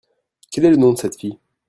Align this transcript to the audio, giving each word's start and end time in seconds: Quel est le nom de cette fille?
Quel 0.49 0.65
est 0.65 0.71
le 0.71 0.77
nom 0.77 0.93
de 0.93 0.97
cette 0.97 1.19
fille? 1.19 1.37